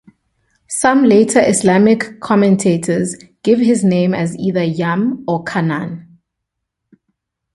[0.67, 6.17] Some later Islamic commentators give his name as either "Yam" or "Kan'an".